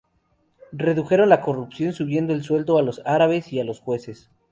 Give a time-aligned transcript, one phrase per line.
[0.71, 4.31] Redujeron la corrupción subiendo el sueldo a los árabes y a los jueces.